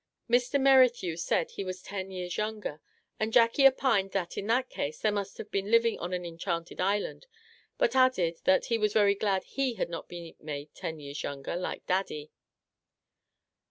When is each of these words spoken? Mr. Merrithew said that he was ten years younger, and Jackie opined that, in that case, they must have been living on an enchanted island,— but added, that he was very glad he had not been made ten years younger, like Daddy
Mr. 0.27 0.59
Merrithew 0.59 1.15
said 1.15 1.49
that 1.49 1.53
he 1.53 1.63
was 1.63 1.83
ten 1.83 2.09
years 2.09 2.35
younger, 2.35 2.81
and 3.19 3.31
Jackie 3.31 3.67
opined 3.67 4.13
that, 4.13 4.35
in 4.35 4.47
that 4.47 4.67
case, 4.67 4.97
they 4.99 5.11
must 5.11 5.37
have 5.37 5.51
been 5.51 5.69
living 5.69 5.99
on 5.99 6.11
an 6.11 6.25
enchanted 6.25 6.81
island,— 6.81 7.27
but 7.77 7.95
added, 7.95 8.39
that 8.45 8.65
he 8.65 8.79
was 8.79 8.93
very 8.93 9.13
glad 9.13 9.43
he 9.43 9.75
had 9.75 9.89
not 9.91 10.09
been 10.09 10.33
made 10.39 10.73
ten 10.73 10.99
years 10.99 11.21
younger, 11.21 11.55
like 11.55 11.85
Daddy 11.85 12.31